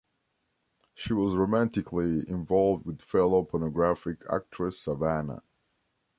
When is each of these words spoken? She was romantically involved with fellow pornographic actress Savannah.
She 0.95 1.13
was 1.13 1.35
romantically 1.35 2.27
involved 2.27 2.87
with 2.87 3.03
fellow 3.03 3.43
pornographic 3.43 4.17
actress 4.33 4.79
Savannah. 4.79 5.43